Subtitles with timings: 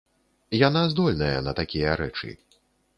[0.67, 2.29] Яна здольная на такія рэчы.